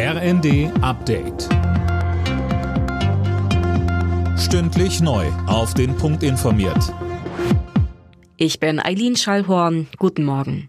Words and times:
RND 0.00 0.70
Update. 0.80 1.48
Stündlich 4.38 5.00
neu. 5.00 5.26
Auf 5.48 5.74
den 5.74 5.96
Punkt 5.96 6.22
informiert. 6.22 6.94
Ich 8.36 8.60
bin 8.60 8.78
Eileen 8.78 9.16
Schallhorn. 9.16 9.88
Guten 9.98 10.24
Morgen. 10.24 10.68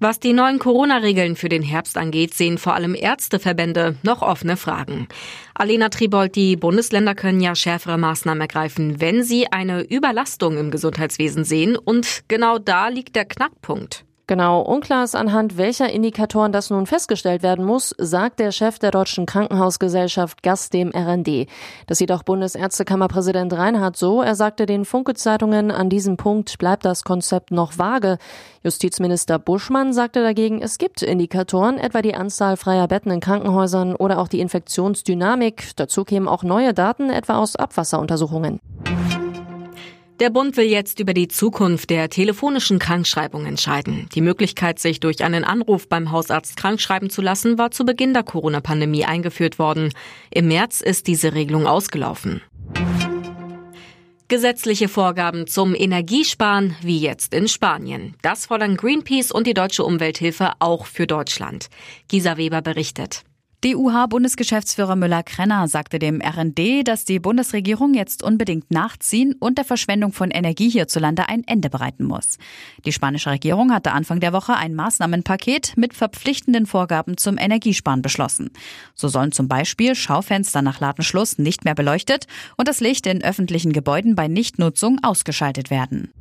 Was 0.00 0.18
die 0.18 0.32
neuen 0.32 0.58
Corona-Regeln 0.58 1.36
für 1.36 1.48
den 1.48 1.62
Herbst 1.62 1.96
angeht, 1.96 2.34
sehen 2.34 2.58
vor 2.58 2.74
allem 2.74 2.96
Ärzteverbände 2.96 3.94
noch 4.02 4.20
offene 4.20 4.56
Fragen. 4.56 5.06
Alena 5.54 5.88
Tribold, 5.88 6.34
die 6.34 6.56
Bundesländer 6.56 7.14
können 7.14 7.40
ja 7.40 7.54
schärfere 7.54 7.98
Maßnahmen 7.98 8.40
ergreifen, 8.40 9.00
wenn 9.00 9.22
sie 9.22 9.52
eine 9.52 9.82
Überlastung 9.82 10.58
im 10.58 10.72
Gesundheitswesen 10.72 11.44
sehen. 11.44 11.76
Und 11.76 12.24
genau 12.26 12.58
da 12.58 12.88
liegt 12.88 13.14
der 13.14 13.26
Knackpunkt. 13.26 14.06
Genau, 14.28 14.60
unklar 14.60 15.04
ist 15.04 15.14
anhand 15.14 15.56
welcher 15.56 15.88
Indikatoren 15.88 16.50
das 16.50 16.68
nun 16.70 16.86
festgestellt 16.86 17.44
werden 17.44 17.64
muss, 17.64 17.94
sagt 17.96 18.40
der 18.40 18.50
Chef 18.50 18.80
der 18.80 18.90
Deutschen 18.90 19.24
Krankenhausgesellschaft 19.24 20.42
Gast 20.42 20.74
dem 20.74 20.90
RND. 20.92 21.46
Das 21.86 21.98
sieht 21.98 22.10
auch 22.10 22.24
Bundesärztekammerpräsident 22.24 23.52
Reinhard 23.52 23.96
so. 23.96 24.22
Er 24.22 24.34
sagte 24.34 24.66
den 24.66 24.84
Funke-Zeitungen, 24.84 25.70
an 25.70 25.90
diesem 25.90 26.16
Punkt 26.16 26.58
bleibt 26.58 26.84
das 26.84 27.04
Konzept 27.04 27.52
noch 27.52 27.78
vage. 27.78 28.18
Justizminister 28.64 29.38
Buschmann 29.38 29.92
sagte 29.92 30.24
dagegen, 30.24 30.60
es 30.60 30.78
gibt 30.78 31.02
Indikatoren, 31.02 31.78
etwa 31.78 32.02
die 32.02 32.16
Anzahl 32.16 32.56
freier 32.56 32.88
Betten 32.88 33.12
in 33.12 33.20
Krankenhäusern 33.20 33.94
oder 33.94 34.18
auch 34.18 34.26
die 34.26 34.40
Infektionsdynamik. 34.40 35.76
Dazu 35.76 36.02
kämen 36.02 36.26
auch 36.26 36.42
neue 36.42 36.74
Daten, 36.74 37.10
etwa 37.10 37.36
aus 37.38 37.54
Abwasseruntersuchungen. 37.54 38.58
Der 40.18 40.30
Bund 40.30 40.56
will 40.56 40.64
jetzt 40.64 40.98
über 40.98 41.12
die 41.12 41.28
Zukunft 41.28 41.90
der 41.90 42.08
telefonischen 42.08 42.78
Krankschreibung 42.78 43.44
entscheiden. 43.44 44.08
Die 44.14 44.22
Möglichkeit, 44.22 44.78
sich 44.78 44.98
durch 44.98 45.22
einen 45.22 45.44
Anruf 45.44 45.90
beim 45.90 46.10
Hausarzt 46.10 46.56
krankschreiben 46.56 47.10
zu 47.10 47.20
lassen, 47.20 47.58
war 47.58 47.70
zu 47.70 47.84
Beginn 47.84 48.14
der 48.14 48.22
Corona-Pandemie 48.22 49.04
eingeführt 49.04 49.58
worden. 49.58 49.92
Im 50.30 50.48
März 50.48 50.80
ist 50.80 51.06
diese 51.06 51.34
Regelung 51.34 51.66
ausgelaufen. 51.66 52.40
Gesetzliche 54.28 54.88
Vorgaben 54.88 55.46
zum 55.46 55.74
Energiesparen 55.74 56.74
wie 56.80 56.98
jetzt 56.98 57.34
in 57.34 57.46
Spanien. 57.46 58.14
Das 58.22 58.46
fordern 58.46 58.76
Greenpeace 58.76 59.30
und 59.30 59.46
die 59.46 59.54
Deutsche 59.54 59.84
Umwelthilfe 59.84 60.52
auch 60.60 60.86
für 60.86 61.06
Deutschland. 61.06 61.68
Gisa 62.08 62.38
Weber 62.38 62.62
berichtet. 62.62 63.22
DUH-Bundesgeschäftsführer 63.66 64.94
Müller-Krenner 64.94 65.66
sagte 65.66 65.98
dem 65.98 66.20
RND, 66.20 66.86
dass 66.86 67.04
die 67.04 67.18
Bundesregierung 67.18 67.94
jetzt 67.94 68.22
unbedingt 68.22 68.70
nachziehen 68.70 69.34
und 69.40 69.58
der 69.58 69.64
Verschwendung 69.64 70.12
von 70.12 70.30
Energie 70.30 70.70
hierzulande 70.70 71.28
ein 71.28 71.42
Ende 71.48 71.68
bereiten 71.68 72.04
muss. 72.04 72.38
Die 72.84 72.92
spanische 72.92 73.30
Regierung 73.30 73.72
hatte 73.72 73.90
Anfang 73.90 74.20
der 74.20 74.32
Woche 74.32 74.54
ein 74.54 74.76
Maßnahmenpaket 74.76 75.72
mit 75.76 75.94
verpflichtenden 75.94 76.66
Vorgaben 76.66 77.16
zum 77.16 77.38
Energiesparen 77.38 78.02
beschlossen. 78.02 78.50
So 78.94 79.08
sollen 79.08 79.32
zum 79.32 79.48
Beispiel 79.48 79.96
Schaufenster 79.96 80.62
nach 80.62 80.78
Ladenschluss 80.78 81.36
nicht 81.38 81.64
mehr 81.64 81.74
beleuchtet 81.74 82.28
und 82.56 82.68
das 82.68 82.78
Licht 82.78 83.04
in 83.08 83.24
öffentlichen 83.24 83.72
Gebäuden 83.72 84.14
bei 84.14 84.28
Nichtnutzung 84.28 85.00
ausgeschaltet 85.02 85.70
werden. 85.70 86.12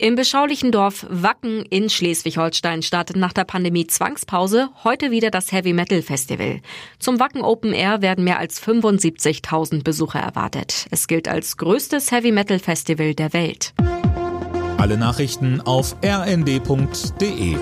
Im 0.00 0.14
beschaulichen 0.14 0.72
Dorf 0.72 1.04
Wacken 1.10 1.60
in 1.68 1.90
Schleswig-Holstein 1.90 2.80
startet 2.80 3.16
nach 3.16 3.34
der 3.34 3.44
Pandemie 3.44 3.86
Zwangspause 3.86 4.70
heute 4.82 5.10
wieder 5.10 5.30
das 5.30 5.52
Heavy 5.52 5.74
Metal 5.74 6.00
Festival. 6.00 6.62
Zum 6.98 7.20
Wacken 7.20 7.42
Open 7.42 7.74
Air 7.74 8.00
werden 8.00 8.24
mehr 8.24 8.38
als 8.38 8.62
75.000 8.66 9.84
Besucher 9.84 10.20
erwartet. 10.20 10.86
Es 10.90 11.06
gilt 11.06 11.28
als 11.28 11.58
größtes 11.58 12.12
Heavy 12.12 12.32
Metal 12.32 12.58
Festival 12.58 13.12
der 13.12 13.34
Welt. 13.34 13.74
Alle 14.78 14.96
Nachrichten 14.96 15.60
auf 15.60 15.94
rnd.de 16.02 17.56